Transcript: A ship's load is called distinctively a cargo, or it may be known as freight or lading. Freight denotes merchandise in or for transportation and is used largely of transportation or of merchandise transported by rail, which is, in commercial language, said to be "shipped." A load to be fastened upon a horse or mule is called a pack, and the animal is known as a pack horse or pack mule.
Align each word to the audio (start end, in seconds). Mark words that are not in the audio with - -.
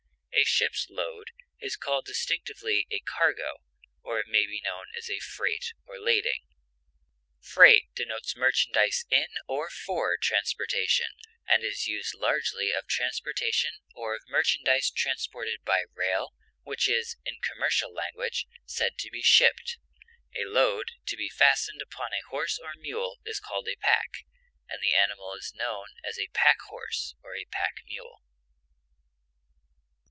A 0.33 0.43
ship's 0.43 0.87
load 0.89 1.29
is 1.59 1.75
called 1.75 2.05
distinctively 2.05 2.87
a 2.89 2.99
cargo, 3.01 3.61
or 4.01 4.17
it 4.19 4.25
may 4.27 4.47
be 4.47 4.61
known 4.63 4.85
as 4.97 5.07
freight 5.23 5.73
or 5.85 5.99
lading. 5.99 6.41
Freight 7.39 7.93
denotes 7.93 8.35
merchandise 8.35 9.05
in 9.11 9.27
or 9.45 9.69
for 9.69 10.17
transportation 10.17 11.11
and 11.47 11.63
is 11.63 11.85
used 11.85 12.15
largely 12.15 12.71
of 12.71 12.87
transportation 12.87 13.73
or 13.93 14.15
of 14.15 14.23
merchandise 14.29 14.89
transported 14.89 15.63
by 15.63 15.83
rail, 15.93 16.33
which 16.63 16.87
is, 16.89 17.17
in 17.23 17.39
commercial 17.41 17.93
language, 17.93 18.47
said 18.65 18.97
to 18.97 19.11
be 19.11 19.21
"shipped." 19.21 19.77
A 20.35 20.45
load 20.45 20.91
to 21.07 21.15
be 21.17 21.29
fastened 21.29 21.83
upon 21.83 22.13
a 22.13 22.27
horse 22.29 22.57
or 22.57 22.73
mule 22.79 23.19
is 23.25 23.39
called 23.39 23.67
a 23.67 23.75
pack, 23.75 24.25
and 24.67 24.81
the 24.81 24.93
animal 24.93 25.35
is 25.35 25.53
known 25.53 25.89
as 26.03 26.17
a 26.17 26.27
pack 26.33 26.57
horse 26.67 27.13
or 27.21 27.35
pack 27.51 27.83
mule. 27.87 28.23